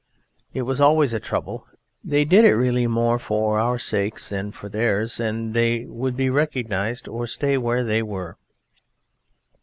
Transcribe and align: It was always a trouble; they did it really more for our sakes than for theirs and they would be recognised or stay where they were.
It 0.51 0.63
was 0.63 0.81
always 0.81 1.13
a 1.13 1.19
trouble; 1.19 1.67
they 2.03 2.25
did 2.25 2.43
it 2.43 2.55
really 2.55 2.87
more 2.87 3.19
for 3.19 3.59
our 3.59 3.77
sakes 3.77 4.29
than 4.29 4.51
for 4.51 4.67
theirs 4.67 5.19
and 5.19 5.53
they 5.53 5.85
would 5.85 6.17
be 6.17 6.27
recognised 6.27 7.07
or 7.07 7.27
stay 7.27 7.55
where 7.55 7.83
they 7.83 8.01
were. 8.01 8.35